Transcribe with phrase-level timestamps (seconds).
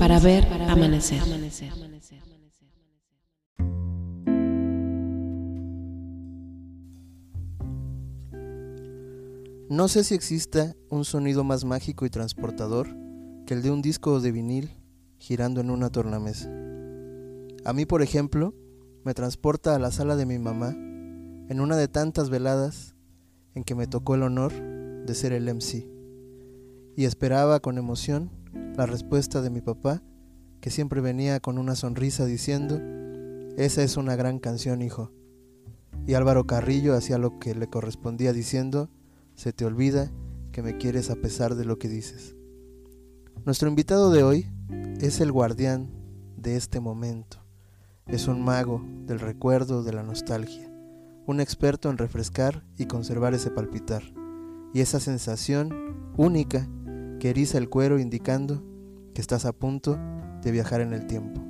[0.00, 1.22] Para ver amanecer.
[9.70, 12.88] No sé si exista un sonido más mágico y transportador
[13.46, 14.70] que el de un disco de vinil
[15.18, 16.50] girando en una tornamesa.
[17.64, 18.56] A mí, por ejemplo,
[19.04, 22.96] me transporta a la sala de mi mamá en una de tantas veladas
[23.54, 25.86] en que me tocó el honor de ser el MC.
[26.96, 28.32] Y esperaba con emoción
[28.78, 30.04] la respuesta de mi papá,
[30.60, 32.80] que siempre venía con una sonrisa diciendo,
[33.56, 35.10] esa es una gran canción, hijo.
[36.06, 38.88] Y Álvaro Carrillo hacía lo que le correspondía diciendo,
[39.34, 40.12] se te olvida
[40.52, 42.36] que me quieres a pesar de lo que dices.
[43.44, 44.46] Nuestro invitado de hoy
[45.00, 45.90] es el guardián
[46.36, 47.38] de este momento.
[48.06, 50.70] Es un mago del recuerdo, de la nostalgia,
[51.26, 54.04] un experto en refrescar y conservar ese palpitar,
[54.72, 55.74] y esa sensación
[56.16, 56.68] única
[57.18, 58.62] que eriza el cuero indicando
[59.14, 59.98] que estás a punto
[60.42, 61.42] de viajar en el tiempo.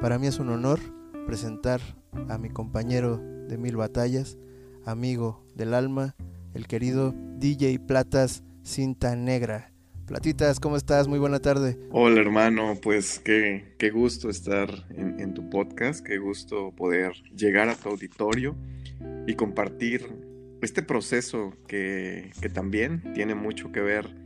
[0.00, 0.80] Para mí es un honor
[1.26, 1.80] presentar
[2.28, 4.36] a mi compañero de mil batallas,
[4.84, 6.16] amigo del alma,
[6.54, 9.72] el querido DJ Platas Cinta Negra.
[10.06, 11.08] Platitas, ¿cómo estás?
[11.08, 11.78] Muy buena tarde.
[11.90, 17.68] Hola hermano, pues qué, qué gusto estar en, en, tu podcast, qué gusto poder llegar
[17.68, 18.56] a tu auditorio
[19.26, 20.06] y compartir
[20.62, 24.25] este proceso que, que también tiene mucho que ver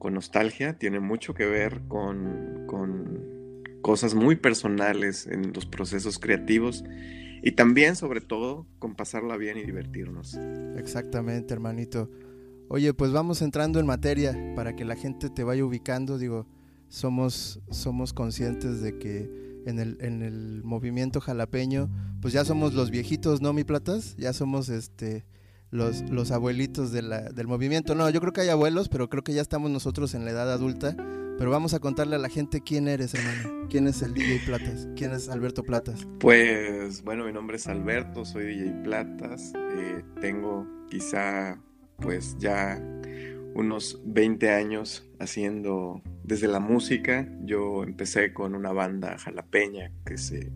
[0.00, 6.82] con nostalgia, tiene mucho que ver con, con cosas muy personales en los procesos creativos
[7.42, 10.38] y también, sobre todo, con pasarla bien y divertirnos.
[10.76, 12.10] Exactamente, hermanito.
[12.68, 16.18] Oye, pues vamos entrando en materia para que la gente te vaya ubicando.
[16.18, 16.46] Digo,
[16.88, 19.30] somos, somos conscientes de que
[19.66, 21.90] en el, en el movimiento jalapeño,
[22.22, 24.16] pues ya somos los viejitos, ¿no, mi platas?
[24.16, 25.26] Ya somos este
[25.70, 27.94] los, los abuelitos del movimiento.
[27.94, 30.50] No, yo creo que hay abuelos, pero creo que ya estamos nosotros en la edad
[30.52, 30.96] adulta.
[31.38, 33.66] Pero vamos a contarle a la gente quién eres, hermano.
[33.70, 34.88] ¿Quién es el DJ Platas?
[34.94, 36.06] ¿Quién es Alberto Platas?
[36.18, 39.52] Pues bueno, mi nombre es Alberto, soy DJ Platas.
[39.54, 41.58] Eh, tengo quizá
[41.96, 42.78] pues ya
[43.54, 47.26] unos 20 años haciendo desde la música.
[47.44, 50.52] Yo empecé con una banda jalapeña que se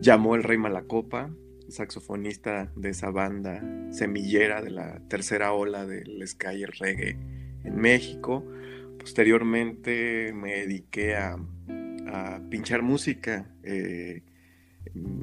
[0.00, 1.30] llamó El Rey Malacopa
[1.68, 7.16] saxofonista de esa banda semillera de la tercera ola del ska y el reggae
[7.64, 8.44] en México.
[8.98, 11.38] Posteriormente me dediqué a,
[12.50, 13.46] pinchar música.
[13.62, 14.22] Eh,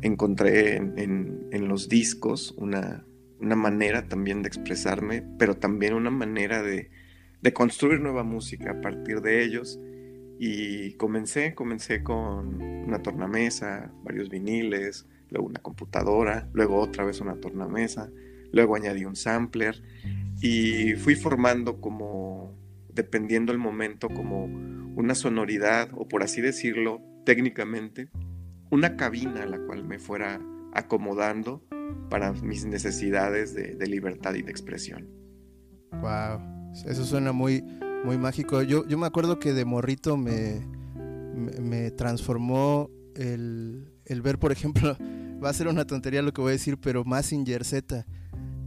[0.03, 3.03] encontré en, los discos una,
[3.39, 6.91] manera también de expresarme, pero también una manera de,
[7.41, 9.79] de construir nueva música a partir de ellos.
[10.37, 17.35] Y comencé, comencé con una tornamesa, varios viniles, luego una computadora, luego otra vez una
[17.35, 18.09] tornamesa,
[18.51, 19.81] luego añadí un sampler
[20.41, 22.53] y fui formando como,
[22.93, 24.45] dependiendo el momento, como
[24.95, 28.09] una sonoridad o por así decirlo técnicamente,
[28.71, 30.41] una cabina a la cual me fuera
[30.73, 31.63] acomodando
[32.09, 35.07] para mis necesidades de, libertad y de expresión.
[35.91, 37.63] Wow, eso suena muy,
[38.03, 38.61] muy mágico.
[38.61, 40.61] Yo, yo me acuerdo que de morrito me,
[41.35, 44.97] me, transformó el, el ver, por ejemplo,
[45.43, 48.05] va a ser una tontería lo que voy a decir, pero Massinger Z.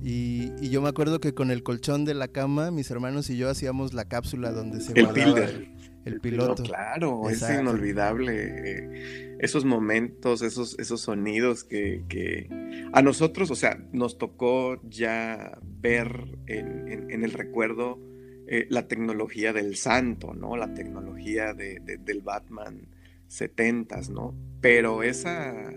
[0.01, 3.37] Y, y, yo me acuerdo que con el colchón de la cama, mis hermanos y
[3.37, 6.63] yo hacíamos la cápsula donde se el el, el, piloto.
[6.63, 8.33] claro, es inolvidable.
[8.37, 12.49] Eh, esos momentos, esos, esos sonidos que, que,
[12.93, 17.99] a nosotros, o sea, nos tocó ya ver en, en, el recuerdo
[18.47, 20.57] eh, la tecnología del santo, ¿no?
[20.57, 22.89] La tecnología de, del Batman
[23.29, 24.35] 70s, ¿no?
[24.61, 25.71] Pero esa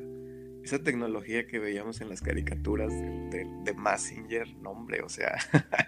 [0.63, 5.35] esa tecnología que veíamos en las caricaturas de, Massinger, nombre, o sea,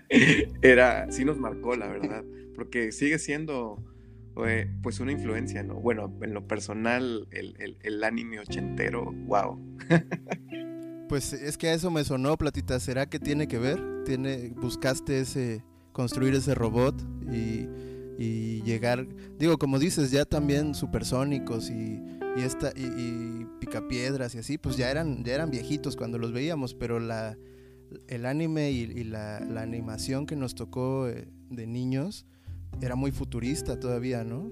[0.62, 2.24] era, sí nos marcó, la verdad,
[2.56, 3.84] porque sigue siendo
[4.46, 5.76] eh, pues una influencia, ¿no?
[5.76, 9.60] Bueno, en lo personal, el, el, anime ochentero, wow.
[11.08, 13.80] pues es que a eso me sonó, Platita, ¿será que tiene que ver?
[14.06, 17.00] ¿Tiene, buscaste ese, construir ese robot
[17.32, 17.68] y,
[18.18, 19.08] y llegar,
[19.38, 22.02] digo, como dices, ya también supersónicos y
[22.36, 26.74] y esta y, picapiedras y así pues ya eran ya eran viejitos cuando los veíamos
[26.74, 27.38] pero la
[28.08, 32.26] el anime y, la, animación que nos tocó eh, de niños
[32.82, 34.52] era muy futurista todavía no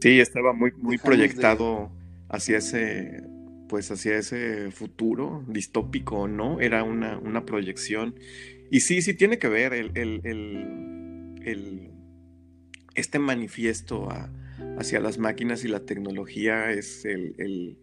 [0.00, 1.90] sí estaba muy muy proyectado
[2.28, 3.22] hacia ese
[3.68, 8.16] pues hacia ese futuro distópico no era una, una proyección.
[8.68, 10.20] Y sí sí tiene que ver el, el,
[11.44, 11.90] el
[12.94, 14.08] este manifiesto
[14.78, 17.78] hacia las máquinas y la tecnología es el,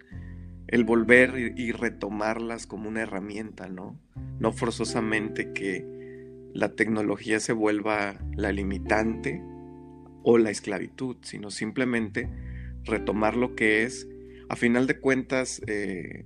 [0.86, 4.00] volver y, retomarlas como una herramienta, ¿no?
[4.40, 5.86] No forzosamente que
[6.54, 9.42] la tecnología se vuelva la limitante
[10.24, 12.30] o la esclavitud, sino simplemente
[12.84, 14.08] retomar lo que es.
[14.50, 16.26] A final de cuentas, eh,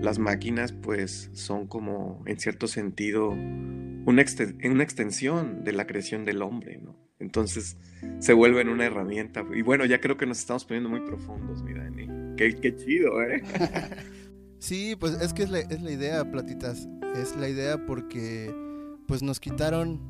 [0.00, 4.24] las máquinas pues son como en cierto sentido una,
[4.64, 6.96] una extensión de la creación del hombre, ¿no?
[7.22, 7.76] Entonces
[8.18, 9.44] se vuelven una herramienta.
[9.54, 11.88] Y bueno, ya creo que nos estamos poniendo muy profundos, mira,
[12.36, 13.42] Qué, qué chido, ¿eh?
[14.58, 16.88] sí, pues es que es la, es la idea, platitas.
[17.14, 18.52] Es la idea porque
[19.06, 20.00] pues nos quitaron,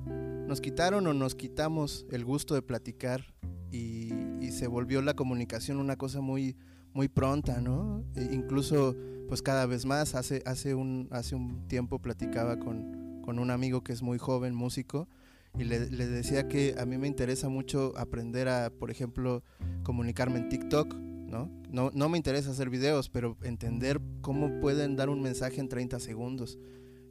[0.46, 3.34] nos quitaron o nos quitamos el gusto de platicar
[3.70, 4.10] y,
[4.52, 6.56] se volvió la comunicación una cosa muy,
[6.92, 8.04] muy pronta, ¿no?
[8.14, 8.94] E incluso
[9.26, 13.82] pues cada vez más, hace, hace, un, hace un tiempo platicaba con, con un amigo
[13.82, 15.08] que es muy joven, músico,
[15.58, 19.42] y le, le, decía que a mí me interesa mucho aprender a, por ejemplo,
[19.82, 21.50] comunicarme en TikTok, ¿no?
[21.70, 21.90] ¿no?
[21.94, 26.58] No me interesa hacer videos, pero entender cómo pueden dar un mensaje en 30 segundos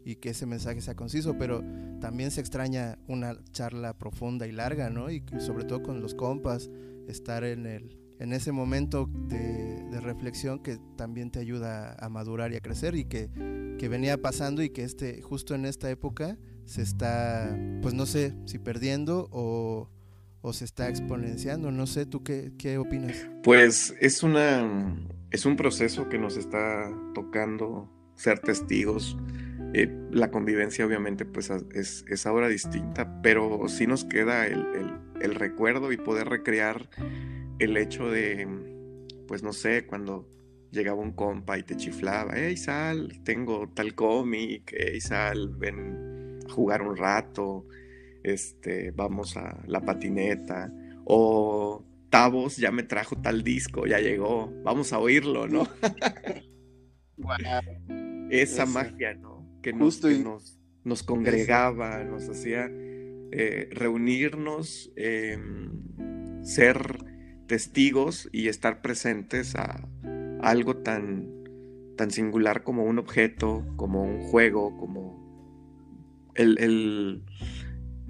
[0.03, 1.63] y que ese mensaje sea conciso, pero
[1.99, 5.11] también se extraña una charla profunda y larga, ¿no?
[5.11, 6.69] Y sobre todo con los compas,
[7.07, 12.51] estar en, el, en ese momento de, de reflexión que también te ayuda a madurar
[12.51, 13.29] y a crecer y que,
[13.77, 16.37] que, venía pasando y que este, justo en esta época
[16.71, 19.89] se está, pues no sé si perdiendo o,
[20.39, 23.27] o se está exponenciando, no sé, ¿tú qué, qué opinas?
[23.43, 24.97] Pues es, una,
[25.31, 29.17] es un proceso que nos está tocando ser testigos.
[29.73, 34.65] Eh, la convivencia obviamente pues es, es, ahora distinta, pero sí nos queda el,
[35.21, 36.89] el, recuerdo y poder recrear
[37.59, 38.47] el hecho de,
[39.27, 40.29] pues no sé, cuando
[40.71, 46.20] llegaba un compa y te chiflaba, hey Sal, tengo tal cómic, hey Sal, ven
[46.51, 47.65] jugar un rato,
[48.23, 50.71] este, vamos a la patineta,
[51.05, 55.67] o Tavos ya me trajo tal disco, ya llegó, vamos a oírlo, ¿no?
[58.29, 59.31] Esa magia, ¿no?
[59.61, 60.01] que, nos,
[60.83, 67.05] nos, congregaba, nos hacía eh, reunirnos, em, ser
[67.47, 69.87] testigos y estar presentes a,
[70.41, 71.29] algo tan,
[71.97, 75.10] tan singular como un objeto, como un juego, como
[76.35, 77.23] el,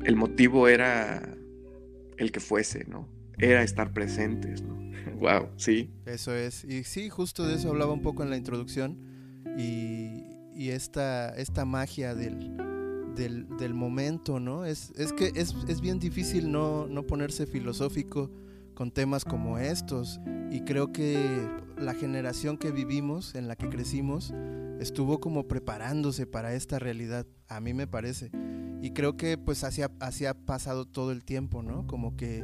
[0.04, 1.38] el, motivo era
[2.18, 3.08] el que fuese, ¿no?
[3.38, 4.80] Era estar presentes, ¿no?
[5.20, 5.90] wow, sí.
[6.06, 6.64] Eso es.
[6.64, 8.98] Y sí, justo de eso hablaba un poco en la introducción.
[9.58, 10.24] Y,
[10.56, 12.56] y esta, esta magia del,
[13.16, 14.66] del, momento, ¿no?
[14.66, 18.32] Es, es que es, es bien difícil no, no, ponerse filosófico
[18.74, 20.20] con temas como estos
[20.50, 21.48] y creo que
[21.78, 24.34] la generación que vivimos, en la que crecimos,
[24.82, 28.32] estuvo como preparándose para esta realidad, a mí me parece.
[28.82, 31.86] Y creo que pues así ha pasado todo el tiempo, ¿no?
[31.86, 32.44] Como que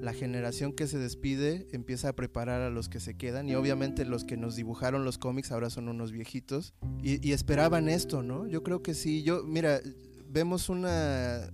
[0.00, 4.04] la generación que se despide empieza a preparar a los que se quedan y obviamente
[4.04, 8.46] los que nos dibujaron los cómics ahora son unos viejitos y, esperaban esto, ¿no?
[8.46, 9.80] Yo creo que sí, yo, mira,
[10.28, 11.50] vemos una,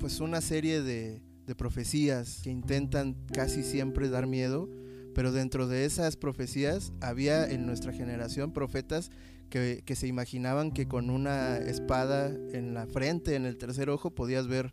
[0.00, 4.68] pues una serie de, de profecías que intentan casi siempre dar miedo,
[5.14, 9.10] pero dentro de esas profecías había en nuestra generación profetas
[9.48, 14.46] que, se imaginaban que con una espada en la frente, en el tercer ojo, podías
[14.46, 14.72] ver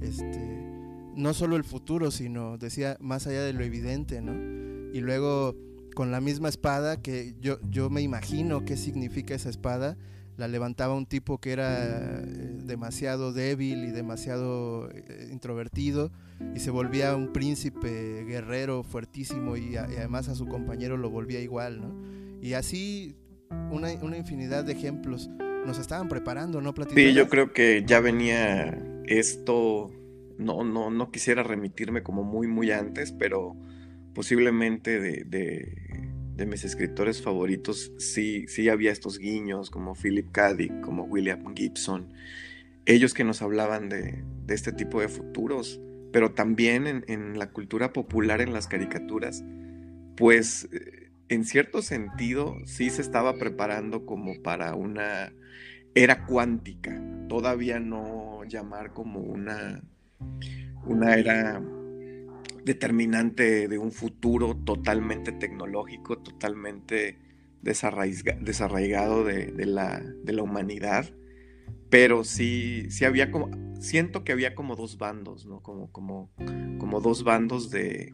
[0.00, 0.64] este,
[1.14, 4.32] no solo el futuro, sino decía más allá de lo evidente, ¿no?
[4.92, 5.56] Y luego
[5.94, 9.96] con la misma espada, que yo, yo me imagino qué significa esa espada,
[10.36, 16.10] la levantaba un tipo que era eh, demasiado débil y demasiado eh, introvertido
[16.54, 21.80] y se volvía un príncipe guerrero fuertísimo y, además a su compañero lo volvía igual,
[21.80, 21.94] ¿no?
[22.42, 23.16] Y así
[23.70, 25.30] una, una infinidad de ejemplos
[25.66, 26.74] nos estaban preparando, ¿no?
[26.94, 29.90] Sí, yo creo que ya venía esto
[30.38, 33.56] no, no, no quisiera remitirme como muy, muy antes, pero
[34.14, 35.24] posiblemente de,
[36.36, 40.56] de, mis escritores favoritos sí, sí había estos guiños, como Philip K.
[40.82, 42.12] Como William Gibson,
[42.86, 45.80] ellos que nos hablaban de, de este tipo de futuros,
[46.12, 49.42] pero también en, en, la cultura popular, en las caricaturas,
[50.16, 55.32] pues eh, en cierto sentido sí se estaba preparando como para una
[55.94, 59.82] era cuántica, todavía no llamar como una
[60.86, 61.62] una era
[62.64, 67.18] determinante de un futuro totalmente tecnológico, totalmente
[67.62, 70.02] desarraigado de, la,
[70.42, 71.10] humanidad.
[71.90, 73.50] Pero sí, sí había como,
[73.80, 75.60] siento que había como dos bandos, ¿no?
[75.60, 76.30] Como, como,
[76.78, 78.12] como dos bandos de,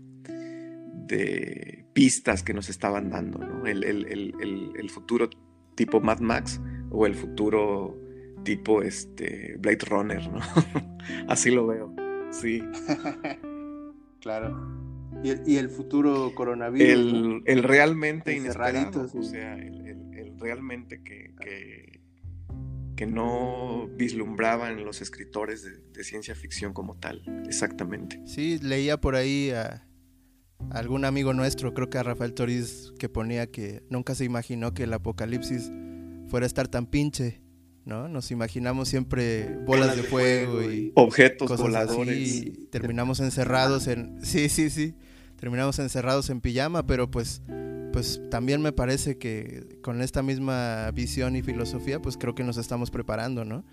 [1.07, 3.67] de pistas que nos estaban dando, ¿no?
[3.67, 5.31] El, el futuro
[5.75, 7.99] tipo Mad Max o el futuro
[8.45, 10.41] tipo este Blade Runner, ¿no?
[11.29, 11.95] Así lo veo,
[12.31, 12.63] sí.
[14.21, 14.81] claro.
[15.23, 17.43] ¿Y el, futuro coronavirus.
[17.45, 21.35] El, realmente inesperado, o sea, el, realmente que,
[22.97, 28.21] que, no vislumbraban los escritores de, ciencia ficción como tal, exactamente.
[28.27, 29.51] Sí, leía por ahí
[30.71, 34.85] algún amigo nuestro, creo que a Rafael Toriz, que ponía que nunca se imaginó que
[34.85, 35.71] el apocalipsis
[36.29, 37.41] fuera a estar tan pinche,
[37.85, 38.09] ¿no?
[38.09, 42.19] Nos imaginamos siempre bolas de fuego y objetos voladores.
[42.19, 44.95] y terminamos encerrados en sí, sí, sí.
[45.37, 47.43] Terminamos encerrados en pijama, pero pues
[47.93, 52.57] pues también me parece que con esta misma visión y filosofía, pues creo que nos
[52.57, 53.65] estamos preparando, ¿no?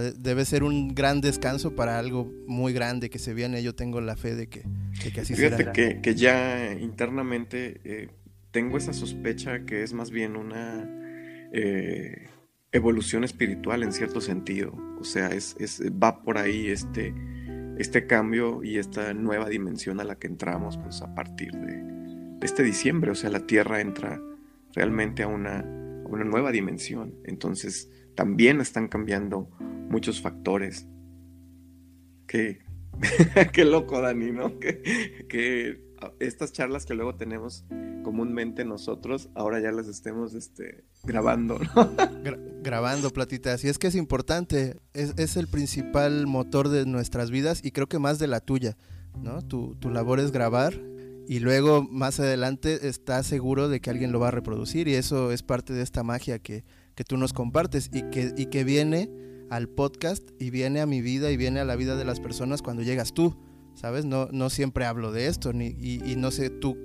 [0.00, 3.62] Debe ser un gran descanso para algo muy grande que se viene.
[3.62, 4.62] Yo tengo la fe de que,
[5.12, 8.08] que así Fíjate Que, que ya internamente eh,
[8.50, 10.88] tengo esa sospecha que es más bien una
[11.52, 12.28] eh,
[12.70, 14.72] evolución espiritual en cierto sentido.
[14.98, 17.14] O sea, es, es, va por ahí este,
[17.78, 21.82] este cambio y esta nueva dimensión a la que entramos pues, a partir de,
[22.42, 23.10] este diciembre.
[23.10, 24.20] O sea, la Tierra entra
[24.74, 27.14] realmente a una, a una nueva dimensión.
[27.24, 29.48] Entonces, también están cambiando
[29.88, 30.86] muchos factores.
[33.52, 34.58] Qué, loco, Dani, ¿no?
[34.58, 35.80] Que,
[36.18, 37.64] estas charlas que luego tenemos
[38.02, 41.92] comúnmente nosotros, ahora ya las estemos este, grabando, ¿no?
[42.62, 43.64] grabando platitas.
[43.64, 47.86] Y es que es importante, es, es, el principal motor de nuestras vidas y creo
[47.86, 48.76] que más de la tuya,
[49.22, 49.42] ¿no?
[49.42, 50.74] Tu, tu labor es grabar
[51.28, 55.30] y luego más adelante estás seguro de que alguien lo va a reproducir y eso
[55.30, 59.10] es parte de esta magia que, que tú nos compartes y que, y que viene
[59.50, 62.62] al podcast y viene a mi vida y viene a la vida de las personas
[62.62, 63.36] cuando llegas tú,
[63.74, 64.04] ¿sabes?
[64.04, 66.78] No, no siempre hablo de esto ni, y, no sé tú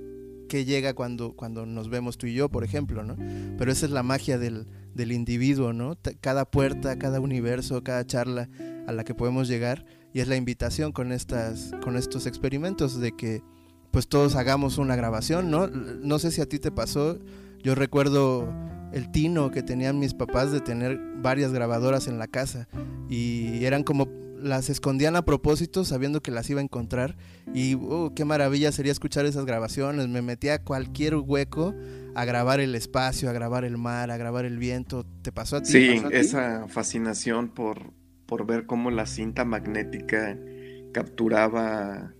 [0.49, 3.15] qué llega cuando, cuando nos vemos tú y yo, por ejemplo, ¿no?
[3.57, 5.97] Pero esa es la magia del, del individuo, ¿no?
[6.19, 8.49] Cada puerta, cada universo, cada charla
[8.85, 13.15] a la que podemos llegar y es la invitación con, estas, con estos experimentos de
[13.15, 13.43] que
[13.91, 15.67] pues todos hagamos una grabación, ¿no?
[15.67, 17.19] No sé si a ti te pasó,
[17.63, 18.53] yo recuerdo
[18.91, 22.67] el tino que tenían mis papás de tener varias grabadoras en la casa.
[23.09, 24.07] Y eran como
[24.41, 27.15] las escondían a propósito sabiendo que las iba a encontrar.
[27.53, 31.73] Y uh, qué maravilla sería escuchar esas grabaciones, me metía a cualquier hueco
[32.15, 35.61] a grabar el espacio, a grabar el mar, a grabar el viento, ¿te pasó a
[35.61, 35.71] ti?
[35.71, 37.93] Sí, esa fascinación por,
[38.25, 40.37] por ver cómo la cinta magnética
[40.93, 42.13] capturaba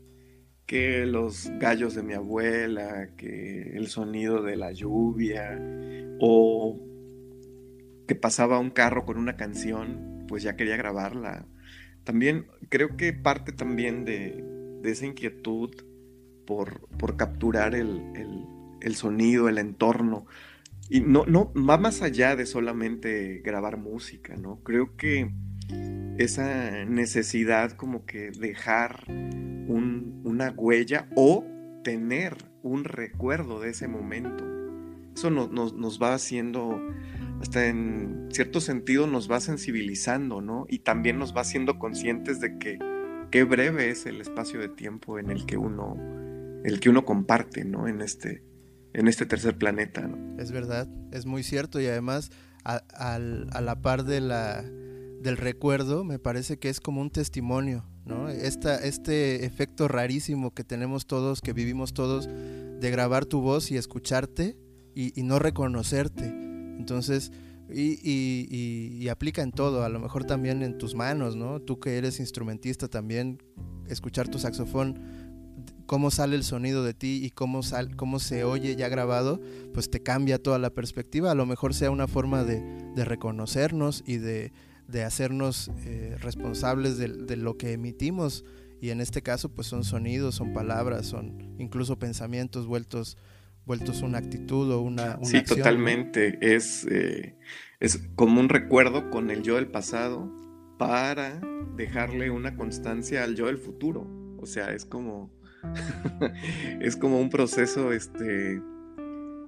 [0.68, 5.60] que los gallos de mi abuela, que el sonido de la lluvia,
[6.20, 6.78] o
[8.06, 11.46] que pasaba un carro con una canción, pues ya quería grabarla.
[12.04, 14.44] También creo que parte también de,
[14.84, 15.72] esa inquietud
[16.46, 20.26] por, capturar el, sonido, el entorno.
[20.90, 24.62] Y no, no, va más allá de solamente grabar música, ¿no?
[24.64, 25.32] Creo que
[26.18, 29.04] esa necesidad como que dejar
[30.24, 31.46] una huella o
[31.84, 34.46] tener un recuerdo de ese momento.
[35.16, 36.80] Eso nos va haciendo,
[37.42, 40.66] hasta en cierto sentido nos va sensibilizando, ¿no?
[40.70, 42.78] Y también nos va haciendo conscientes de que
[43.32, 45.98] qué breve es el espacio de tiempo en el que uno,
[46.64, 47.88] el que uno comparte, ¿no?
[47.88, 48.44] En este,
[48.94, 52.32] en este tercer planeta, Es verdad, es muy cierto y además
[52.64, 53.20] a, a
[53.62, 54.20] la par de
[55.22, 58.30] del recuerdo me parece que es como un testimonio, ¿no?
[58.30, 63.78] Esta, este efecto rarísimo que tenemos todos, que vivimos todos, de grabar tu voz y
[63.78, 64.58] escucharte
[64.96, 66.26] y, no reconocerte.
[66.26, 67.32] Entonces,
[67.70, 71.60] y, y, aplica en todo, a lo mejor también en tus manos, ¿no?
[71.60, 73.44] Tú que eres instrumentista también,
[73.88, 75.00] escuchar tu saxofón,
[75.86, 79.40] cómo sale el sonido de ti y cómo, sal, cómo se oye ya grabado,
[79.74, 81.32] pues te cambia toda la perspectiva.
[81.32, 82.62] A lo mejor sea una forma de,
[82.96, 84.52] de reconocernos y de
[84.88, 88.46] de hacernos eh, responsables de, lo que emitimos.
[88.80, 93.18] Y en este caso pues son sonidos, son palabras, son incluso pensamientos vueltos
[93.66, 96.38] vueltos una actitud o una, sí totalmente.
[96.42, 97.36] Es eh,
[97.80, 100.32] es como un recuerdo con el yo del pasado
[100.78, 101.42] para
[101.76, 104.08] dejarle una constancia al yo del futuro.
[104.40, 105.32] O sea es como
[106.80, 108.62] es como un proceso este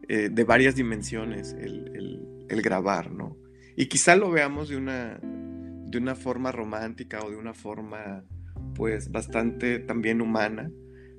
[0.10, 3.38] eh, de varias dimensiones el, el grabar no
[3.79, 8.25] y quizá lo veamos de una, de una forma romántica o de una forma
[8.75, 10.69] pues bastante también humana,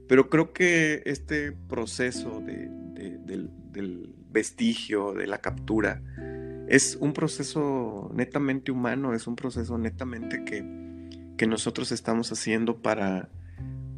[0.06, 6.02] pero creo que este proceso del, vestigio, de la captura,
[6.68, 10.62] es un proceso netamente humano, es un proceso netamente que,
[11.38, 13.30] que nosotros estamos haciendo para,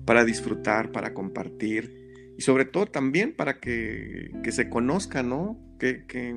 [0.04, 5.59] para disfrutar, para compartir y sobre todo también para que, que se conozca, ¿no?
[5.81, 6.33] Que, que,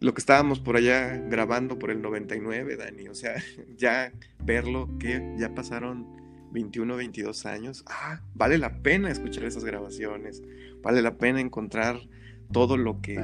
[0.00, 3.34] lo que estábamos por allá grabando por el 99, Dani, o sea,
[3.76, 6.06] ya verlo, que ya pasaron
[6.52, 10.42] 21, 22 años, ah, vale la pena escuchar esas grabaciones,
[10.82, 12.00] vale la pena encontrar
[12.50, 13.16] todo lo que,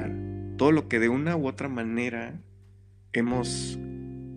[0.57, 2.39] todo lo que de una u otra manera
[3.11, 3.77] hemos,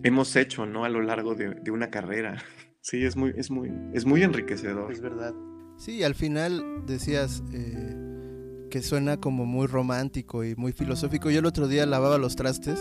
[0.03, 0.83] hemos hecho, ¿no?
[0.83, 2.43] A lo largo de, una carrera.
[2.83, 4.91] Sí, es muy, es muy, es muy enriquecedor.
[4.91, 5.35] Es verdad.
[5.77, 8.00] Sí, al final decías eh,
[8.71, 11.29] que suena como muy romántico y muy filosófico.
[11.29, 12.79] Yo el otro día lavaba los trastes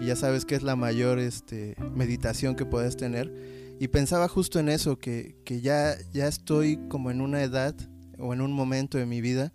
[0.00, 3.32] y ya sabes que es la mayor este, meditación que puedes tener.
[3.78, 7.76] Y pensaba justo en eso, que, que ya, ya estoy como en una edad
[8.18, 9.52] o en un momento de mi vida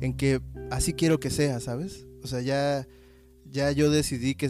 [0.00, 2.06] en que así quiero que sea, ¿sabes?
[2.22, 2.86] O sea, ya
[3.54, 4.48] ya yo decidí que,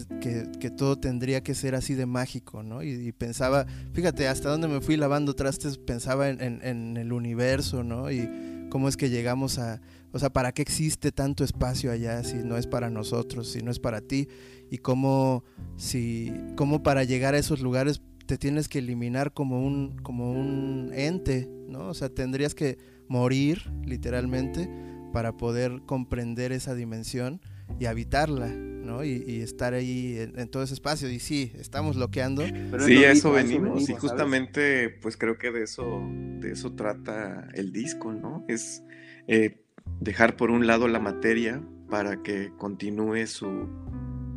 [0.71, 2.83] todo tendría que ser así de mágico, ¿no?
[2.83, 8.11] Y, pensaba, fíjate, hasta donde me fui lavando trastes, pensaba en, el universo, ¿no?
[8.11, 8.29] Y
[8.71, 9.83] cómo es que llegamos a,
[10.15, 13.73] o sea, ¿para qué existe tanto espacio allá si no es para nosotros, si no
[13.73, 14.29] es para ti?
[14.71, 15.43] Y cómo,
[15.77, 20.93] si, cómo para llegar a esos lugares te tienes que eliminar como un, como un
[20.95, 21.89] ente, ¿no?
[21.89, 22.79] O sea, tendrías que
[23.09, 24.71] morir, literalmente,
[25.13, 27.41] para poder comprender esa dimensión
[27.81, 29.03] y habitarla, ¿no?
[29.05, 31.11] Y, estar ahí en, todo ese espacio.
[31.11, 32.45] Y sí, estamos bloqueando.
[32.87, 33.89] sí, eso venimos.
[33.89, 38.45] y justamente, pues creo que de eso, de eso trata el disco, ¿no?
[38.47, 38.85] Es
[39.27, 39.64] eh,
[40.01, 43.69] dejar por un lado la materia para que continúe su,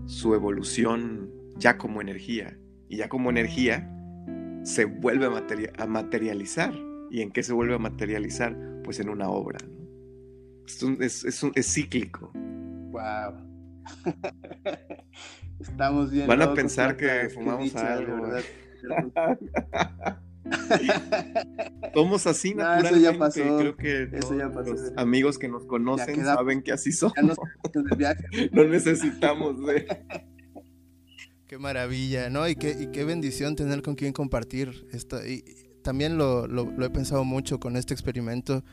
[0.05, 2.57] su evolución ya como energía.
[2.89, 3.89] Y ya como energía
[4.63, 6.73] se vuelve a, a materializar.
[7.09, 8.57] ¿Y en qué se vuelve a materializar?
[8.83, 9.77] Pues en una obra, ¿no?
[10.65, 12.31] Es, es, es cíclico.
[12.33, 13.47] Wow.
[15.59, 16.27] Estamos bien.
[16.27, 18.27] Van a pensar que fumamos algo.
[21.93, 23.01] Somos así naturalmente.
[23.01, 23.57] ya pasó.
[23.57, 27.15] Creo que los amigos que nos conocen saben que así somos.
[28.51, 29.87] no necesitamos de.
[31.47, 32.47] Qué maravilla, ¿no?
[32.47, 34.87] Y qué, y qué bendición tener con quien compartir.
[34.91, 35.25] Esto.
[35.25, 35.43] Y
[35.81, 38.63] también lo, lo he pensado mucho con este experimento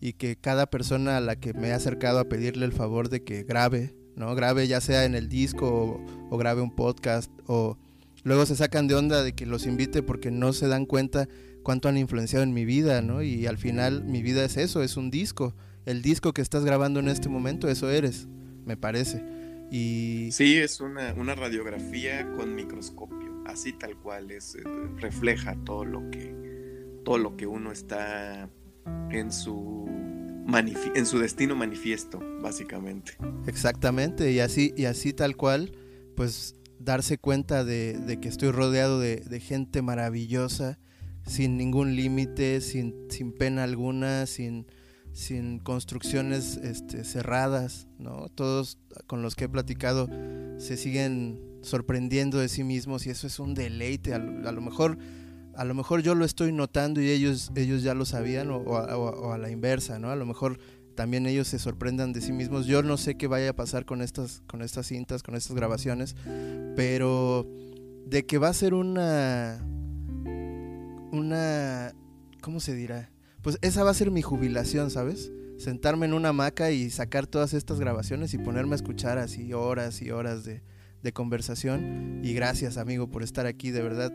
[0.00, 3.24] y que cada persona a la que me he acercado a pedirle el favor de
[3.24, 4.34] que grabe, ¿no?
[4.34, 5.98] Grabe ya sea en el disco
[6.30, 7.78] o, grabe un podcast o
[8.24, 11.28] luego se sacan de onda de que los invite porque no se dan cuenta
[11.62, 13.22] cuánto han influenciado en mi vida, ¿no?
[13.22, 15.54] Y al final mi vida es eso, es un disco.
[15.86, 18.26] El disco que estás grabando en este momento, eso eres,
[18.64, 19.22] me parece.
[19.70, 20.30] Y...
[20.32, 24.62] Sí, es una, una radiografía con microscopio, así tal cual, es, eh,
[24.98, 26.34] refleja todo lo que,
[27.04, 28.48] todo lo que uno está
[29.10, 29.88] en su,
[30.94, 33.16] en su destino manifiesto, básicamente.
[33.46, 35.72] Exactamente, y así, y así tal cual,
[36.14, 40.78] pues darse cuenta de, que estoy rodeado de, gente maravillosa,
[41.26, 44.66] sin ningún límite, sin, sin, pena alguna, sin,
[45.12, 48.28] sin construcciones este, cerradas, ¿no?
[48.28, 50.08] Todos con los que he platicado
[50.58, 54.12] se siguen sorprendiendo de sí mismos y eso es un deleite.
[54.12, 54.98] a lo mejor
[55.56, 59.38] a lo mejor yo lo estoy notando y ellos, ellos ya lo sabían o, a,
[59.38, 60.10] la inversa, ¿no?
[60.10, 60.58] A lo mejor
[60.94, 62.66] también ellos se sorprendan de sí mismos.
[62.66, 66.16] Yo no sé qué vaya a pasar con estas, con estas cintas, con estas grabaciones,
[66.76, 67.46] pero
[68.06, 69.64] de que va a ser una,
[71.12, 71.92] una,
[72.40, 73.10] ¿cómo se dirá?
[73.42, 75.30] Pues esa va a ser mi jubilación, ¿sabes?
[75.58, 80.02] Sentarme en una hamaca y sacar todas estas grabaciones y ponerme a escuchar así horas
[80.02, 80.62] y horas de,
[81.02, 82.20] de conversación.
[82.22, 84.12] Y gracias, amigo, por estar aquí, de verdad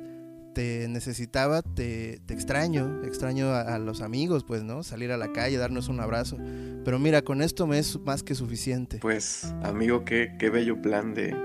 [0.54, 4.84] te necesitaba, te, extraño, extraño a, los amigos, pues, ¿no?
[4.84, 6.38] Salir a la calle, darnos un abrazo.
[6.84, 9.00] Pero mira, con esto me es más que suficiente.
[9.00, 11.36] Pues, amigo, qué, qué bello plan de,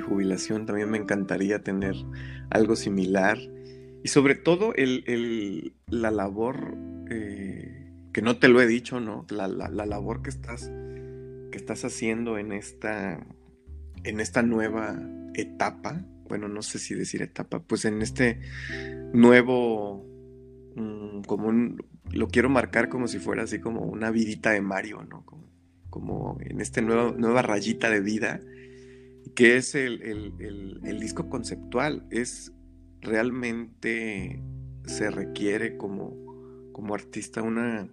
[0.00, 0.66] jubilación.
[0.66, 1.94] También me encantaría tener
[2.50, 3.38] algo similar.
[4.02, 6.76] Y sobre todo el, la labor,
[7.10, 9.24] eh, que no te lo he dicho, ¿no?
[9.30, 10.70] La, la, la, labor que estás,
[11.50, 13.24] que estás haciendo en esta,
[14.02, 14.98] en esta nueva
[15.34, 18.40] etapa bueno, no sé si decir etapa, pues en este
[19.12, 20.04] nuevo,
[20.76, 21.82] mm, como un,
[22.12, 25.24] lo quiero marcar como si fuera así como una vidita de Mario, ¿no?
[25.24, 25.50] Como,
[25.90, 28.40] como en esta nueva, rayita de vida,
[29.34, 32.52] que es el, el, disco conceptual, es
[33.00, 34.42] realmente
[34.86, 37.88] se requiere como, como artista una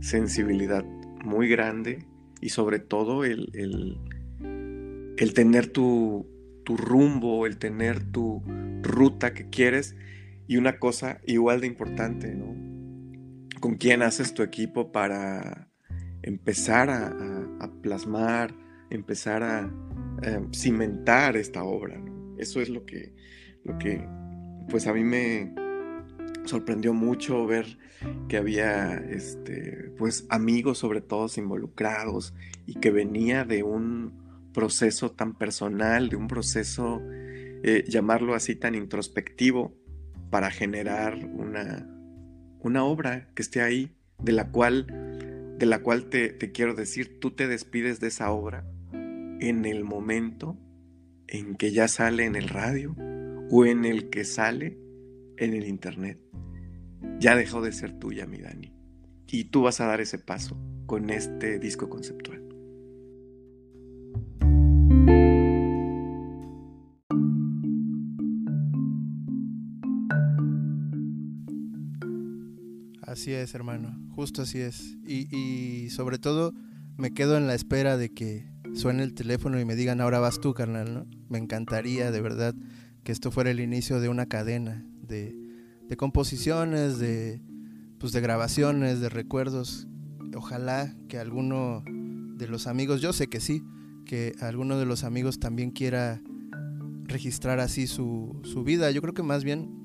[0.00, 0.84] sensibilidad
[1.24, 2.06] muy grande
[2.40, 3.50] y sobre todo el,
[5.16, 6.26] el tener tu,
[6.64, 8.42] tu rumbo, el tener tu
[8.82, 9.96] ruta que quieres
[10.46, 12.54] y una cosa igual de importante, ¿no?
[13.60, 15.68] Con quién haces tu equipo para
[16.22, 18.54] empezar a, plasmar,
[18.90, 19.72] empezar a,
[20.54, 22.00] cimentar esta obra,
[22.38, 23.12] Eso es lo que,
[23.64, 24.06] lo que,
[24.68, 25.52] pues a mí me
[26.44, 27.78] sorprendió mucho ver
[28.28, 32.34] que había, este, pues amigos sobre todo involucrados
[32.66, 34.12] y que venía de un,
[34.52, 39.74] proceso tan personal, de un proceso, eh, llamarlo así, tan introspectivo,
[40.30, 41.86] para generar una,
[42.60, 44.86] una obra que esté ahí, de la cual,
[45.58, 49.84] de la cual te, te quiero decir, tú te despides de esa obra en el
[49.84, 50.58] momento
[51.26, 52.94] en que ya sale en el radio
[53.50, 54.78] o en el que sale
[55.36, 56.20] en el internet.
[57.18, 58.72] Ya dejó de ser tuya, mi Dani.
[59.26, 62.41] y tú vas a dar ese paso con este disco conceptual.
[73.22, 74.96] Así es, hermano, justo así es.
[75.06, 76.52] Y, y, sobre todo
[76.96, 80.40] me quedo en la espera de que suene el teléfono y me digan, ahora vas
[80.40, 81.06] tú, carnal, ¿no?
[81.28, 82.52] Me encantaría, de verdad,
[83.04, 85.36] que esto fuera el inicio de una cadena de,
[85.88, 87.40] de composiciones, de,
[88.00, 89.86] pues, de grabaciones, de recuerdos.
[90.34, 93.62] Ojalá que alguno de los amigos, yo sé que sí,
[94.04, 96.20] que alguno de los amigos también quiera
[97.04, 98.90] registrar así su, su vida.
[98.90, 99.80] Yo creo que más bien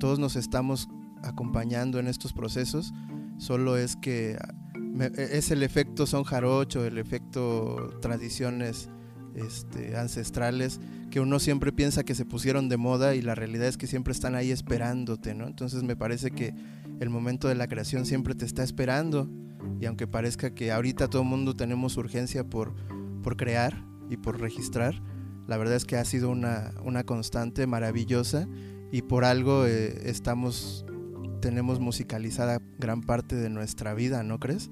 [0.00, 0.88] todos nos estamos
[1.22, 2.92] acompañando en estos procesos,
[3.38, 4.38] solo es que
[5.16, 8.88] es el efecto son jarocho, el efecto tradiciones
[9.34, 10.80] este, ancestrales
[11.10, 14.12] que uno siempre piensa que se pusieron de moda y la realidad es que siempre
[14.12, 15.46] están ahí esperándote, ¿no?
[15.46, 16.54] Entonces me parece que
[17.00, 19.28] el momento de la creación siempre te está esperando
[19.80, 22.74] y aunque parezca que ahorita todo el mundo tenemos urgencia por,
[23.22, 25.02] por crear y por registrar,
[25.46, 28.46] la verdad es que ha sido una, una constante maravillosa
[28.92, 30.84] y por algo eh, estamos
[31.40, 34.70] tenemos musicalizada gran parte de nuestra vida, ¿no crees?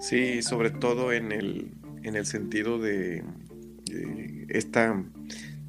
[0.00, 3.24] Sí, sobre todo en el, en el sentido de,
[4.48, 5.04] esta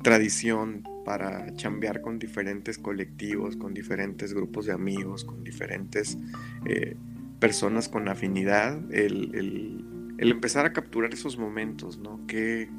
[0.01, 6.17] tradición para chambear con diferentes colectivos, con diferentes grupos de amigos, con diferentes
[6.65, 6.95] eh,
[7.39, 9.85] personas con afinidad, el,
[10.17, 12.25] empezar a capturar esos momentos, ¿no?
[12.25, 12.69] ¿Qué,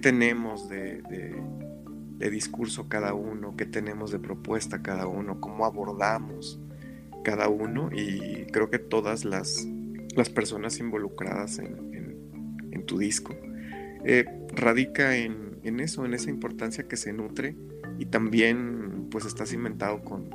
[0.00, 1.02] tenemos de,
[2.18, 3.56] de, discurso cada uno?
[3.56, 5.40] ¿Qué tenemos de propuesta cada uno?
[5.40, 6.60] ¿Cómo abordamos
[7.24, 9.66] cada uno y creo que todas las,
[10.16, 11.88] las personas involucradas en,
[12.86, 13.36] tu disco.
[14.04, 17.54] Eh, radica en, eso, en esa importancia que se nutre
[17.98, 20.30] y también pues está cimentado con,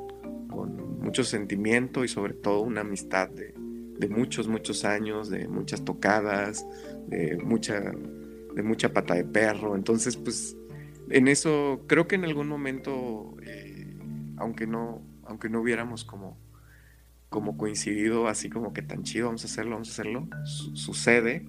[0.50, 3.56] con mucho sentimiento y sobre todo una amistad de,
[3.98, 6.64] de, muchos, muchos años, de muchas tocadas,
[7.08, 9.76] de mucha, de mucha pata de perro.
[9.76, 10.56] Entonces pues
[11.10, 13.96] en eso creo que en algún momento, eh,
[14.38, 16.38] aunque, no, aunque no hubiéramos como
[17.34, 21.48] como coincidido, así como que tan chido, vamos a hacerlo, vamos a hacerlo, sucede,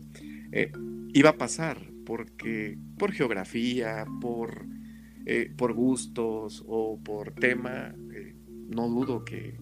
[0.51, 0.73] eh,
[1.13, 4.65] iba a pasar, porque por geografía, por,
[5.27, 8.35] eh, por gustos o por tema, eh,
[8.71, 9.59] no dudo que,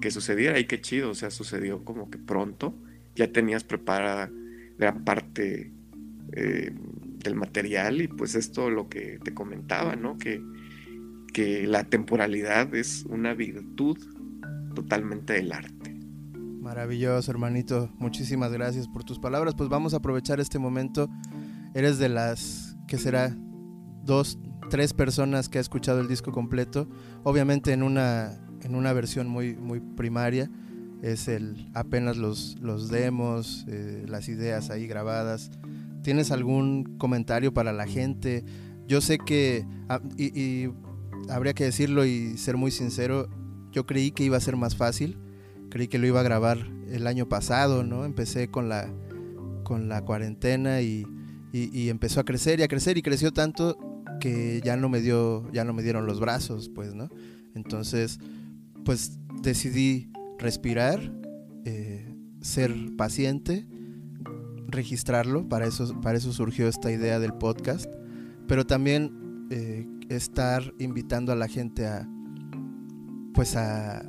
[0.00, 2.78] que, sucediera y qué chido, o sea, sucedió como que pronto,
[3.16, 4.30] ya tenías preparada
[4.78, 5.72] gran parte
[6.30, 10.16] del material y pues esto lo que te comentaba, ¿no?
[10.16, 10.40] Que,
[11.32, 13.98] que la temporalidad es una virtud
[14.72, 15.92] totalmente del arte.
[16.62, 17.90] Maravilloso, hermanito.
[17.98, 19.54] Muchísimas gracias por tus palabras.
[19.56, 21.08] Pues vamos a aprovechar este momento.
[21.74, 23.36] Eres de las, que será?
[24.04, 24.38] Dos,
[24.70, 26.88] tres personas que ha escuchado el disco completo.
[27.24, 30.50] Obviamente en una, en una versión muy, muy primaria.
[31.02, 35.50] Es el apenas los, los demos, eh, las ideas ahí grabadas.
[36.02, 38.44] ¿Tienes algún comentario para la gente?
[38.86, 40.68] Yo sé que, ah, y
[41.28, 43.28] habría que decirlo y ser muy sincero,
[43.72, 45.18] yo creí que iba a ser más fácil,
[45.70, 46.58] creí que lo iba a grabar
[46.90, 48.04] el año pasado, ¿no?
[48.04, 48.92] Empecé con la,
[49.64, 51.06] con la cuarentena y,
[51.54, 53.78] empezó a crecer y a crecer y creció tanto
[54.20, 57.10] que ya no me dio, ya no me dieron los brazos, pues, ¿no?
[57.54, 58.18] Entonces,
[58.84, 61.12] pues decidí respirar,
[61.64, 63.66] eh, ser paciente,
[64.68, 67.92] registrarlo, para eso, para eso surgió esta idea del podcast,
[68.46, 72.08] pero también eh, estar invitando a la gente a,
[73.34, 74.04] pues a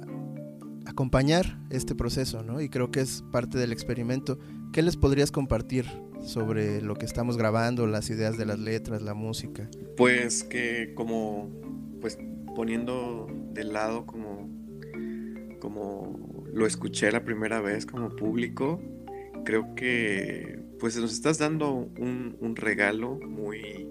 [0.86, 2.62] acompañar este proceso, ¿no?
[2.62, 4.40] Y creo que es parte del experimento.
[4.72, 5.86] ¿Qué les podrías compartir
[6.22, 9.70] sobre lo que estamos grabando, las ideas de las letras, la música?
[9.98, 11.50] Pues que como,
[12.02, 12.18] pues
[12.56, 14.50] poniendo de lado como,
[15.60, 18.82] como lo escuché la primera vez como público,
[19.46, 23.88] creo que pues nos estás dando un, un regalo muy,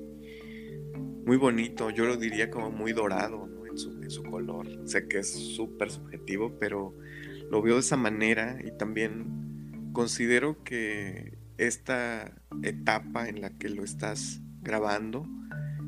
[1.24, 4.68] muy bonito, yo lo diría como muy dorado, en su, color.
[4.84, 6.94] Sé que es súper subjetivo, pero
[7.50, 13.84] lo veo de esa manera y también considero que esta etapa en la que lo
[13.84, 15.26] estás grabando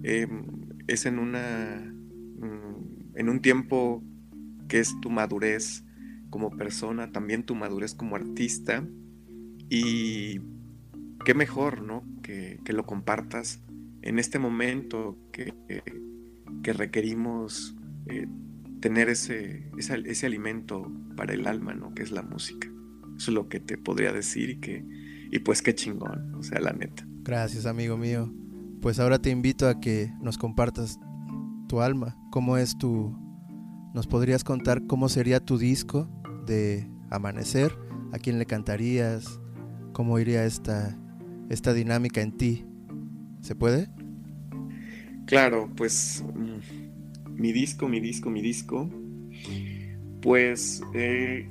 [0.02, 0.46] em,
[0.86, 1.92] es en una
[2.38, 4.02] mm, en un tiempo
[4.68, 5.84] que es tu madurez
[6.30, 8.86] como persona, también tu madurez como artista
[9.68, 10.40] y
[11.24, 12.04] qué mejor, ¿no?
[12.22, 13.60] Que, que lo compartas
[14.02, 15.54] en este momento que,
[16.62, 17.73] que requerimos
[18.06, 18.26] eh,
[18.80, 21.94] tener ese, ese, alimento para el alma, ¿no?
[21.94, 22.68] Que es la música.
[23.16, 24.84] Eso es lo que te podría decir y que,
[25.30, 27.06] y pues qué chingón, o sea, la neta.
[27.22, 28.32] Gracias, amigo mío.
[28.82, 30.98] Pues ahora te invito a que nos compartas
[31.68, 32.16] tu alma.
[32.30, 33.16] ¿Cómo es tu...
[33.94, 36.10] ¿Nos podrías contar cómo sería tu disco
[36.46, 37.78] de Amanecer,
[38.12, 39.40] ¿a quién le cantarías?
[39.92, 40.98] ¿Cómo iría esta,
[41.48, 42.66] esta dinámica en ti?
[43.40, 43.88] ¿Se puede?
[45.26, 46.83] Claro, pues mm,
[47.36, 48.88] mi disco, mi disco, mi disco,
[50.22, 51.48] pues eh,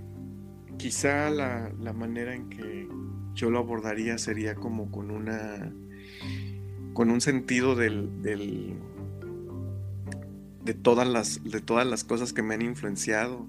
[0.77, 2.87] quizá la, manera en que
[3.35, 5.71] yo lo abordaría sería como con una
[6.93, 8.21] con un sentido del,
[10.63, 13.47] de todas las de todas las cosas que me han influenciado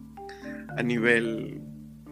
[0.77, 1.61] a nivel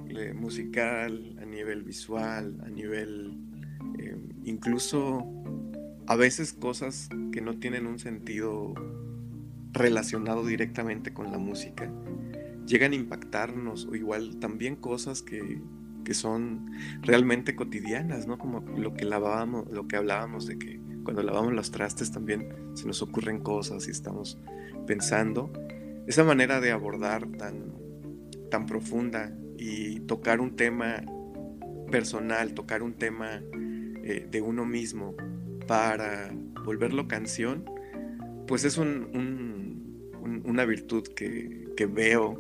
[0.09, 3.39] eh, musical a nivel visual a nivel
[3.99, 5.27] eh, incluso
[6.07, 8.75] a veces cosas que no tienen un sentido
[9.73, 11.91] relacionado directamente con la música
[12.67, 15.61] llegan a impactarnos o igual también cosas que,
[16.13, 18.37] son realmente cotidianas, ¿no?
[18.37, 22.87] Como lo que lavábamos, lo que hablábamos de que cuando lavamos los trastes también se
[22.87, 24.39] nos ocurren cosas y estamos
[24.87, 25.51] pensando.
[26.07, 27.73] Esa manera de abordar tan,
[28.51, 31.03] tan profunda y tocar un tema
[31.91, 33.41] personal, tocar un tema
[34.03, 35.15] eh, de uno mismo
[35.67, 36.31] para
[36.67, 37.65] volverlo canción,
[38.53, 40.13] pues es un,
[40.45, 42.39] una virtud que, veo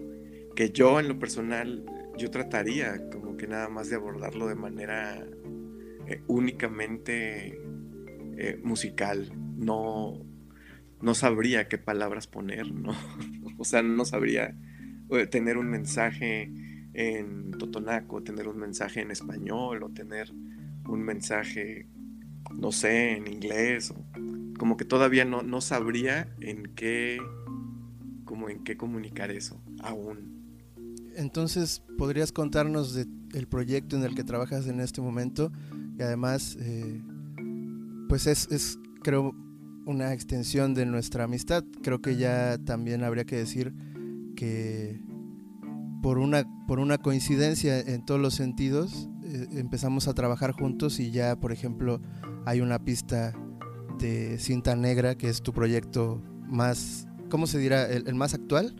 [0.55, 1.87] que yo en lo personal,
[2.18, 5.27] yo trataría como que nada más de abordarlo de manera
[6.07, 7.59] eh, únicamente
[8.37, 10.22] eh, musical, no,
[11.01, 12.92] no sabría qué palabras poner, ¿no?
[13.59, 14.55] o sea, no sabría
[15.09, 16.53] eh, tener un mensaje
[16.92, 21.87] en totonaco, tener un mensaje en español o tener un mensaje,
[22.55, 23.94] no sé, en inglés,
[24.58, 27.18] como que todavía no, no sabría en qué,
[28.24, 30.32] como en qué comunicar eso aún.
[31.16, 35.52] Entonces, ¿podrías contarnos del proyecto en el que trabajas en este momento?
[35.98, 37.02] Y además, eh,
[38.08, 39.34] pues es, es, creo,
[39.84, 41.64] una extensión de nuestra amistad.
[41.82, 43.74] Creo que ya también habría que decir
[44.36, 45.00] que
[46.02, 51.10] por una, por una coincidencia en todos los sentidos, eh, empezamos a trabajar juntos y
[51.10, 52.00] ya, por ejemplo,
[52.44, 53.34] hay una pista
[53.98, 57.87] de cinta negra, que es tu proyecto más, ¿cómo se dirá?
[57.87, 58.74] ¿El, más actual?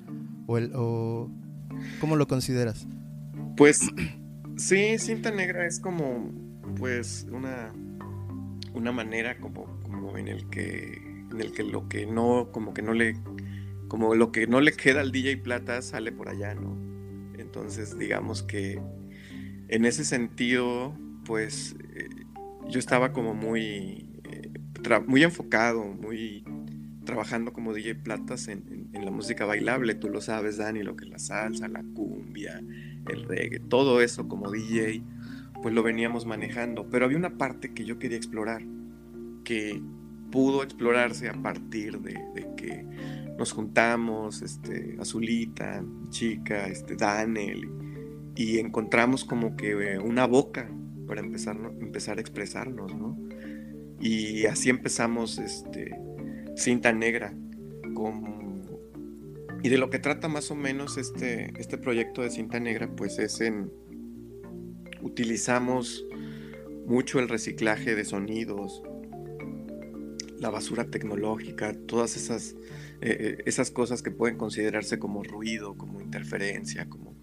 [0.47, 1.31] ¿O,
[2.01, 2.87] ¿Cómo lo consideras?
[3.57, 3.81] Pues
[4.57, 6.31] sí, cinta negra es como
[6.79, 7.73] pues una,
[8.75, 12.83] una manera como, como en el que en el que lo que no como que
[12.83, 13.17] no le
[13.89, 16.77] como lo que no le queda al DJ Plata sale por allá, ¿no?
[17.39, 18.81] Entonces, digamos que
[19.69, 20.95] en ese sentido,
[21.25, 22.09] pues eh,
[22.69, 24.07] yo estaba como muy
[25.07, 26.45] muy enfocado, muy
[27.05, 31.11] trabajando como DJ Platas en, la música bailable, tú lo sabes, Dani, lo que es
[31.11, 32.63] la salsa, la cumbia,
[33.09, 35.03] el reggae, todo eso como DJ,
[35.61, 36.89] pues lo veníamos manejando.
[36.89, 38.63] Pero había una parte que yo quería explorar,
[39.45, 39.83] que
[40.31, 42.15] pudo explorarse a partir de,
[42.57, 42.87] que
[43.39, 47.69] nos juntamos, este, Azulita, chica, este, Daniel,
[48.37, 50.71] y encontramos como que eh, una boca
[51.09, 53.19] para empezar, empezar a expresarnos, ¿no?
[54.03, 55.97] Y así empezamos, este,
[56.57, 57.33] cinta negra.
[59.63, 63.21] Y de lo que trata más o menos este, este proyecto de cinta negra, pues
[63.21, 63.73] es en...
[65.03, 66.05] Utilizamos
[66.85, 68.83] mucho el reciclaje de sonidos,
[70.39, 72.57] la basura tecnológica, todas esas,
[73.01, 77.15] eh, eh, esas cosas que pueden considerarse como ruido, como interferencia, como...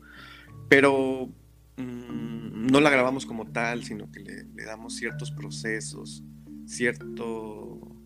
[0.70, 1.28] Pero
[1.76, 6.24] mm, no la grabamos como tal, sino que le damos ciertos procesos,
[6.70, 8.00] cierto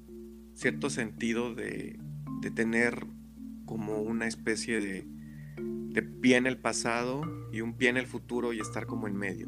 [0.56, 2.00] cierto sentido de,
[2.56, 3.06] tener
[3.66, 5.08] como una especie de,
[6.22, 7.22] pie en el pasado
[7.52, 9.48] y un pie en el futuro y estar como en medio.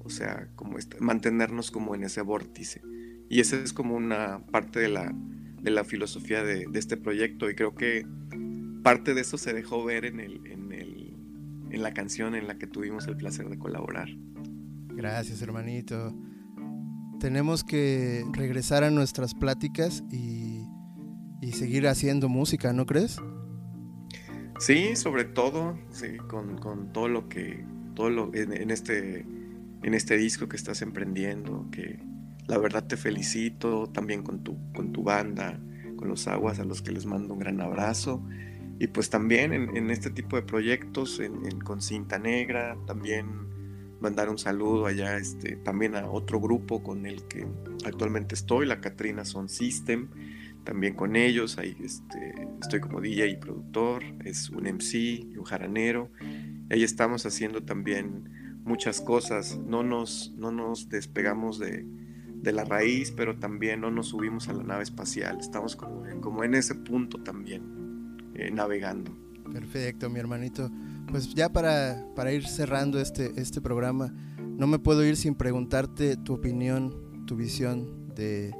[0.00, 2.82] O sea, como mantenernos como en ese vórtice.
[3.28, 5.14] Y esa es como una parte de la,
[5.62, 8.06] de la filosofía de, este proyecto y creo que
[8.82, 11.16] parte de eso se dejó ver en, el, en, el,
[11.70, 14.08] en la canción en la que tuvimos el placer de colaborar.
[14.94, 16.14] Gracias, hermanito
[17.18, 20.64] tenemos que regresar a nuestras pláticas y,
[21.52, 23.18] seguir haciendo música, ¿no crees?
[24.58, 29.20] Sí, sobre todo, sí, con, todo lo que, todo lo en, este,
[29.82, 32.00] en este disco que estás emprendiendo, que
[32.46, 35.58] la verdad te felicito, también con tu, con tu banda,
[35.96, 38.22] con los aguas, a los que les mando un gran abrazo.
[38.78, 41.20] Y pues también en, este tipo de proyectos,
[41.64, 43.55] con cinta negra, también
[44.00, 47.46] mandar un saludo allá este, también a otro grupo con el que
[47.84, 50.08] actualmente estoy, la Katrina Son System,
[50.64, 55.44] también con ellos, ahí este, estoy como DJ y productor, es un MC y un
[55.44, 56.10] jaranero,
[56.70, 61.86] ahí estamos haciendo también muchas cosas, no nos, no nos despegamos de,
[62.42, 66.54] la raíz, pero también no nos subimos a la nave espacial, estamos como, como en
[66.54, 69.10] ese punto también, eh, navegando.
[69.52, 70.70] Perfecto, mi hermanito.
[71.10, 76.16] Pues ya para, para ir cerrando este, este programa, no me puedo ir sin preguntarte
[76.16, 78.54] tu opinión, tu visión de,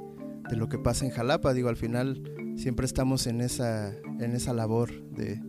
[0.49, 1.53] de lo que pasa en Jalapa.
[1.53, 2.23] Digo, al final
[2.55, 5.39] siempre estamos en esa, en esa labor de,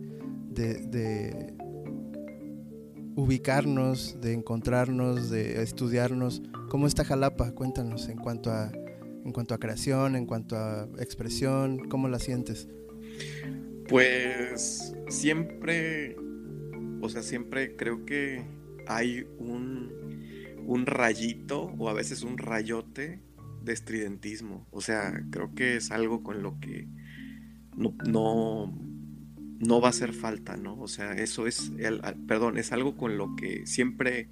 [0.49, 1.53] de,
[3.15, 6.41] ubicarnos, de encontrarnos, de estudiarnos.
[6.69, 7.51] ¿Cómo está Jalapa?
[7.51, 8.71] Cuéntanos en cuanto a,
[9.25, 12.67] en cuanto a creación, en cuanto a expresión, ¿cómo la sientes?
[13.87, 16.15] Pues siempre,
[17.01, 18.43] o sea, siempre creo que
[18.87, 19.91] hay un,
[20.65, 23.21] un rayito o a veces un rayote
[23.63, 24.67] de estridentismo.
[24.71, 26.87] O sea, creo que es algo con lo que
[27.75, 28.73] no,
[29.59, 30.79] no, va a hacer falta, ¿no?
[30.79, 34.29] O sea, eso es, el, perdón, es algo con lo que siempre,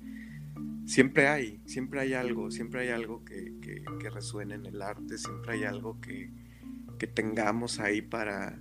[0.86, 3.54] siempre hay, siempre hay algo, siempre hay algo que,
[4.14, 6.32] resuene en el arte, siempre hay algo que,
[7.14, 8.60] tengamos ahí para,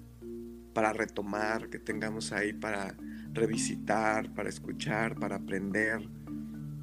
[0.75, 2.97] para retomar, que tengamos ahí para
[3.37, 6.09] revisitar, para escuchar, para aprender.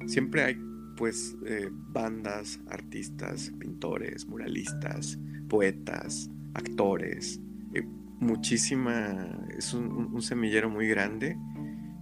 [0.06, 0.58] Siempre hay
[0.96, 7.40] pues eh, bandas, artistas, pintores, muralistas, poetas, actores,
[7.74, 7.82] eh,
[8.20, 11.36] muchísima, es un, semillero muy grande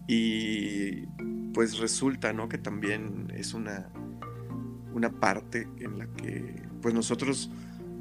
[0.07, 1.07] y
[1.55, 2.49] pues resulta, ¿no?
[2.49, 3.91] Que también es una,
[4.93, 7.51] una parte en la que pues nosotros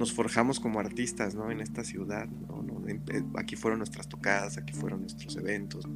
[0.01, 1.51] nos forjamos como artistas, ¿no?
[1.51, 2.27] En esta ciudad,
[2.87, 5.87] eh, Aquí fueron nuestras tocadas, aquí fueron nuestros eventos,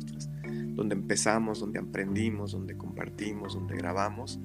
[0.76, 4.40] donde empezamos, donde aprendimos, donde compartimos, donde grabamos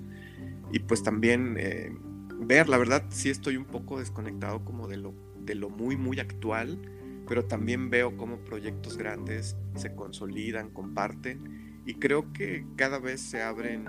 [0.73, 1.91] y pues también eh,
[2.41, 6.21] ver, la verdad sí estoy un poco desconectado como de lo, de lo muy, muy
[6.21, 6.81] actual,
[7.29, 13.43] pero también veo cómo proyectos grandes se consolidan, comparten y creo que cada vez se
[13.43, 13.85] abren,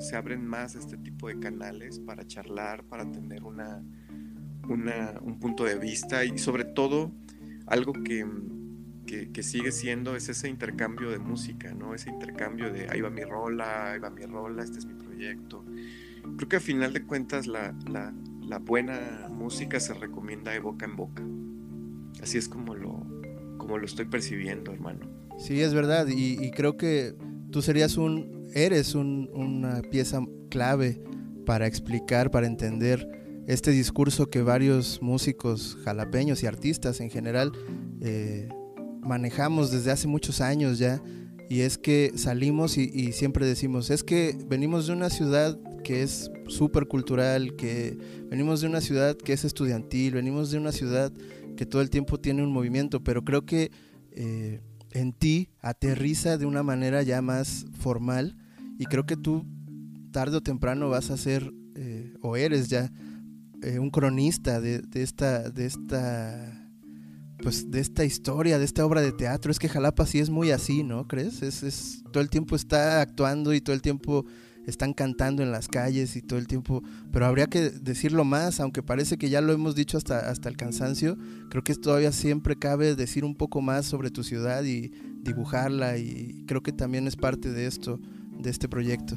[0.00, 3.82] se abren más este tipo de canales para charlar, para tener una,
[4.72, 7.12] un punto de vista y sobre todo
[7.66, 8.26] algo que,
[9.06, 11.94] que, sigue siendo es ese intercambio de música, ¿no?
[11.94, 15.64] Ese intercambio de ahí va mi rola, ahí va mi rola, este es mi proyecto
[16.36, 17.74] creo que a final de cuentas la,
[18.60, 21.22] buena música se recomienda de boca en boca.
[22.22, 23.04] Así es como lo,
[23.58, 25.08] como lo estoy percibiendo, hermano.
[25.38, 26.06] Sí, es verdad.
[26.08, 27.14] Y, creo que
[27.50, 31.02] tú serías un, eres una pieza clave
[31.44, 37.52] para explicar, para entender este discurso que varios músicos jalapeños y artistas en general
[38.00, 38.48] eh,
[39.02, 41.02] manejamos desde hace muchos años ya.
[41.50, 46.30] Y es que salimos y siempre decimos, es que venimos de una ciudad que es
[46.48, 47.96] súper cultural, que
[48.30, 51.12] venimos de una ciudad que es estudiantil, venimos de una ciudad
[51.56, 53.70] que todo el tiempo tiene un movimiento, pero creo que
[54.12, 58.36] eh, en ti aterriza de una manera ya más formal
[58.78, 59.44] y creo que tú
[60.10, 62.90] tarde o temprano vas a ser eh, o eres ya
[63.64, 66.60] eh, un cronista de, esta de esta
[67.42, 69.50] pues de esta historia, de esta obra de teatro.
[69.50, 71.06] Es que Jalapa sí es muy así, ¿no?
[71.08, 71.42] ¿Crees?
[71.42, 74.24] Es, es todo el tiempo está actuando y todo el tiempo
[74.66, 78.82] están cantando en las calles y todo el tiempo, pero habría que decirlo más, aunque
[78.82, 81.18] parece que ya lo hemos dicho hasta, hasta el cansancio,
[81.50, 84.90] creo que todavía siempre cabe decir un poco más sobre tu ciudad y
[85.22, 88.00] dibujarla y creo que también es parte de esto,
[88.38, 89.16] de este proyecto.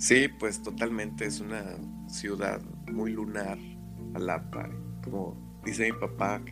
[0.00, 1.62] Sí, pues totalmente, es una
[2.08, 2.60] ciudad
[2.90, 3.58] muy lunar,
[4.14, 4.68] Jalapa,
[5.04, 6.42] como dice mi papá,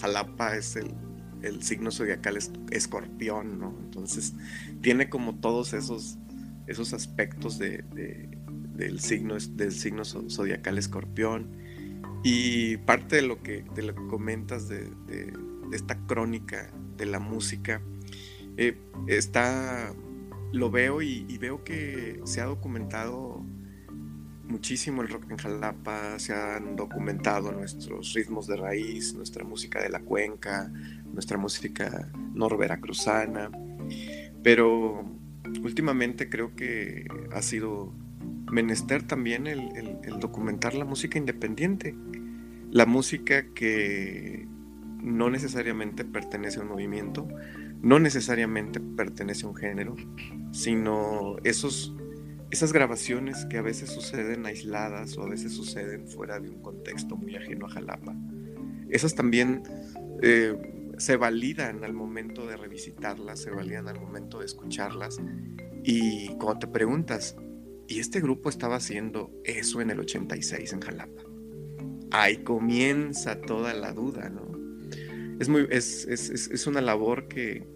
[0.00, 0.94] Jalapa es el,
[1.42, 3.76] el signo zodiacal es escorpión, ¿no?
[3.84, 4.32] Entonces
[4.80, 6.18] tiene como todos esos
[6.66, 7.84] esos aspectos de,
[8.74, 11.56] del, signo, del signo zodiacal escorpión.
[12.22, 14.88] Y parte de lo que, de lo que comentas de,
[15.72, 17.82] esta crónica de la música,
[18.56, 19.92] eh, está,
[20.54, 23.44] lo veo y, veo que se ha documentado
[24.44, 29.88] muchísimo el rock en Jalapa, se han documentado nuestros ritmos de raíz, nuestra música de
[29.88, 30.70] la cuenca,
[31.12, 33.50] nuestra música norveracruzana,
[34.44, 35.04] pero
[35.62, 37.92] últimamente creo que ha sido
[38.52, 41.96] menester también el, documentar la música independiente,
[42.70, 44.46] la música que
[45.02, 47.26] no necesariamente pertenece a un movimiento,
[47.84, 49.94] no necesariamente pertenece a un género,
[50.52, 51.94] sino esos,
[52.50, 57.14] esas grabaciones que a veces suceden aisladas o a veces suceden fuera de un contexto
[57.14, 58.16] muy ajeno a Jalapa.
[58.88, 59.62] Esas también
[60.22, 60.56] eh,
[60.96, 65.20] se validan al momento de revisitarlas, se validan al momento de escucharlas.
[65.82, 67.36] Y cuando te preguntas,
[67.86, 71.22] ¿y este grupo estaba haciendo eso en el 86 en Jalapa?
[72.10, 74.53] Ahí comienza toda la duda, ¿no?
[75.38, 77.66] Es, muy, es, es, es una labor que,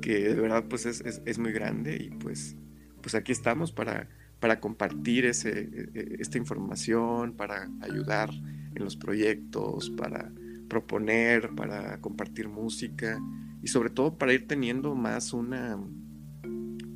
[0.00, 2.56] que, de verdad pues es, muy grande y pues,
[3.02, 4.08] pues aquí estamos para,
[4.40, 8.30] para compartir ese, e, e, esta información, para ayudar
[8.74, 10.32] en los proyectos, para
[10.68, 13.20] proponer, para compartir música
[13.62, 15.78] y sobre todo para ir teniendo más una,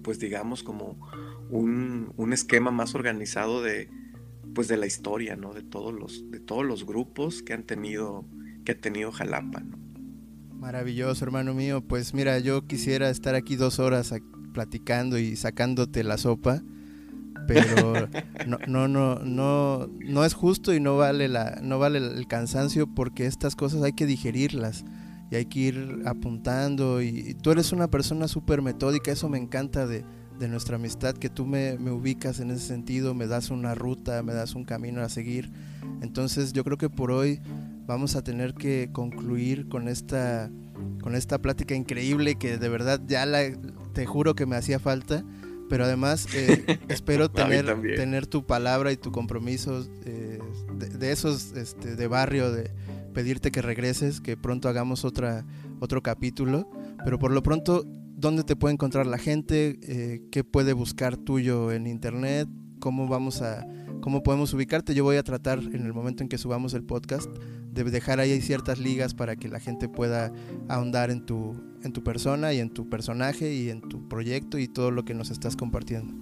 [0.03, 0.99] pues digamos como
[1.51, 3.89] un, un esquema más organizado de,
[4.55, 5.53] pues de la historia, ¿no?
[5.53, 8.25] De todos los, de todos los grupos que han tenido,
[8.65, 9.83] que ha tenido Jalapa, ¿no?
[10.63, 11.81] Maravilloso, hermano mío.
[11.81, 14.15] Pues mira, yo quisiera estar aquí dos horas
[14.53, 16.63] platicando y sacándote la sopa,
[17.49, 18.09] pero
[18.47, 22.87] no, no, no, no, no es justo y no vale la, no vale el cansancio
[22.87, 24.85] porque estas cosas hay que digerirlas
[25.33, 29.87] y hay que ir apuntando y, tú eres una persona súper metódica, eso me encanta
[29.87, 30.05] de,
[30.39, 34.23] de nuestra amistad, que tú me, me, ubicas en ese sentido, me das una ruta,
[34.23, 35.51] me das un camino a seguir.
[36.03, 37.41] Entonces yo creo que por hoy
[37.87, 40.51] vamos a tener que concluir con esta,
[41.03, 43.43] con esta plática increíble que de verdad ya la,
[43.93, 45.25] te juro que me hacía falta.
[45.69, 47.65] Pero además eh, espero tener,
[47.97, 50.39] tener tu palabra y tu compromiso eh,
[50.75, 52.71] de, esos este, de barrio, de
[53.15, 55.47] pedirte que regreses, que pronto hagamos otra,
[55.81, 56.69] otro capítulo.
[57.05, 59.79] Pero por lo pronto, ¿dónde te puede encontrar la gente?
[59.83, 62.49] Eh, ¿Qué puede buscar tuyo en internet?
[62.79, 63.67] ¿Cómo vamos a,
[64.03, 64.95] cómo podemos ubicarte?
[64.95, 67.31] Yo voy a tratar en el momento en que subamos el podcast
[67.71, 70.31] de dejar ahí ciertas ligas para que la gente pueda
[70.69, 74.69] ahondar en tu, en tu persona y en tu personaje y en tu proyecto y
[74.69, 76.13] todo lo que nos estás compartiendo.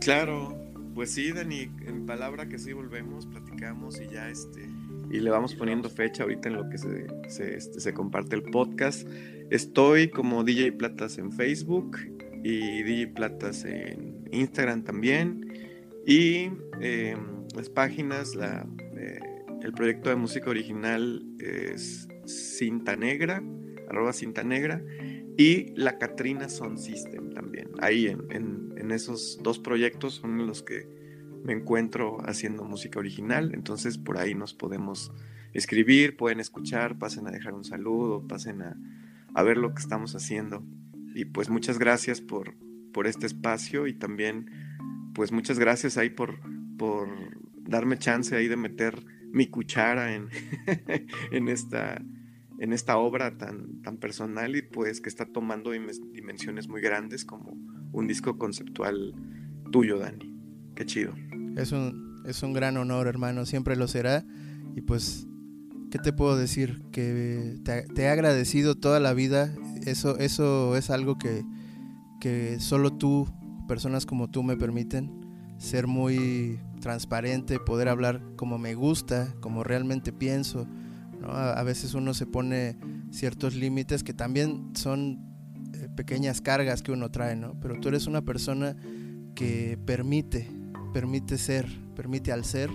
[0.00, 0.54] Claro,
[0.94, 4.68] pues sí, Dani, en palabra que sí volvemos, platicamos y ya este
[5.10, 8.42] y le vamos poniendo fecha ahorita en lo que se, se, este, se comparte el
[8.42, 9.06] podcast.
[9.50, 11.98] Estoy como DJ Platas en Facebook
[12.42, 15.63] y DJ Platas en Instagram también.
[16.06, 16.50] Y
[16.80, 17.16] eh,
[17.54, 19.18] las páginas, la, eh,
[19.62, 23.42] el proyecto de música original es Cinta Negra,
[23.88, 24.82] arroba Cinta Negra,
[25.36, 27.70] y la Katrina Sound System también.
[27.80, 30.86] Ahí en, en, esos dos proyectos son los que
[31.42, 35.10] me encuentro haciendo música original, entonces por ahí nos podemos
[35.54, 38.76] escribir, pueden escuchar, pasen a dejar un saludo, pasen a,
[39.34, 40.62] a ver lo que estamos haciendo.
[41.14, 42.54] Y pues muchas gracias por,
[42.92, 44.50] por este espacio y también
[45.14, 46.38] pues muchas gracias ahí por,
[46.76, 47.08] por
[47.62, 50.28] darme chance ahí de meter mi cuchara en,
[51.30, 52.00] en, esta,
[52.58, 57.56] en esta obra tan, tan personal y pues que está tomando dimensiones muy grandes como
[57.92, 59.14] un disco conceptual
[59.70, 60.34] tuyo, Dani.
[60.74, 61.14] Qué chido.
[61.56, 64.24] Es un, es un gran honor, hermano, siempre lo será.
[64.74, 65.26] Y pues,
[65.90, 66.82] ¿qué te puedo decir?
[66.92, 69.54] Que te, he agradecido toda la vida.
[69.86, 71.44] Eso, eso es algo que,
[72.20, 73.28] que solo tú,
[73.66, 75.24] personas como tú, me permiten
[75.58, 80.66] ser muy transparente, poder hablar como me gusta, como realmente pienso.
[81.26, 82.76] A, veces uno se pone
[83.10, 85.20] ciertos límites que también son
[85.72, 87.58] eh, pequeñas cargas que uno trae, ¿no?
[87.60, 88.76] Pero tú eres una persona
[89.34, 90.50] que permite,
[90.92, 92.70] permite ser, permite al ser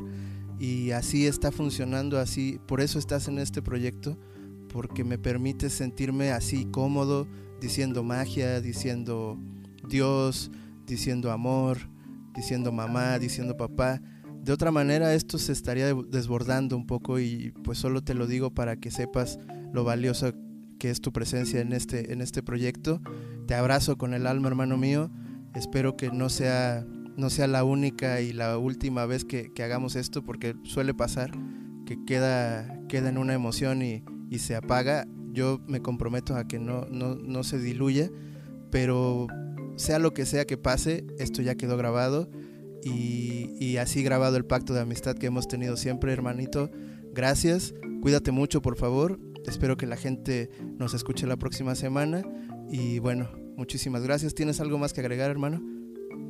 [0.59, 4.17] y así está funcionando, así, por eso estás en este proyecto,
[4.69, 7.27] porque me permite sentirme así cómodo,
[7.61, 9.37] diciendo magia, diciendo
[9.87, 10.51] Dios,
[10.89, 11.77] diciendo amor,
[12.35, 14.01] diciendo mamá, diciendo papá.
[14.43, 18.53] De otra manera esto se estaría desbordando un poco y pues solo te lo digo
[18.53, 19.37] para que sepas
[19.71, 20.33] lo valioso
[20.79, 23.01] que es tu presencia en este, en este proyecto.
[23.47, 25.11] Te abrazo con el alma, hermano mío.
[25.53, 26.85] Espero que no sea,
[27.17, 31.31] no sea la única y la última vez que, hagamos esto, porque suele pasar
[31.85, 35.05] que queda, queda en una emoción y, y se apaga.
[35.31, 38.09] Yo me comprometo a que no, no, no se diluya,
[38.71, 39.27] pero
[39.79, 42.29] sea lo que sea que pase, esto ya quedó grabado
[42.83, 46.69] y, así grabado el pacto de amistad que hemos tenido siempre, hermanito.
[47.13, 49.19] Gracias, cuídate mucho, por favor.
[49.47, 52.23] Espero que la gente nos escuche la próxima semana
[52.69, 54.35] y bueno, muchísimas gracias.
[54.35, 55.63] ¿Tienes algo más que agregar, hermano?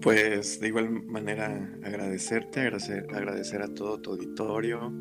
[0.01, 4.93] Pues de igual manera agradecerte, agradecer, agradecer a todo tu auditorio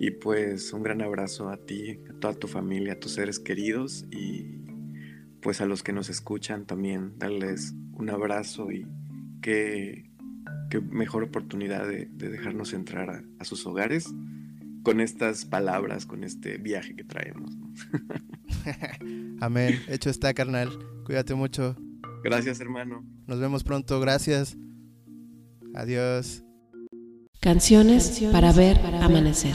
[0.00, 4.04] y pues un gran abrazo a ti, a toda tu familia, a tus seres queridos
[4.10, 4.63] y
[5.44, 8.86] pues a los que nos escuchan también darles un abrazo y
[9.42, 10.10] qué,
[10.90, 14.06] mejor oportunidad de, dejarnos entrar a, sus hogares
[14.82, 17.52] con estas palabras, con este viaje que traemos.
[19.40, 19.78] Amén.
[19.86, 20.70] Hecho está, carnal.
[21.04, 21.76] Cuídate mucho.
[22.24, 23.04] Gracias, hermano.
[23.26, 24.00] Nos vemos pronto.
[24.00, 24.56] Gracias.
[25.74, 26.42] Adiós.
[27.40, 29.54] Canciones, para ver amanecer.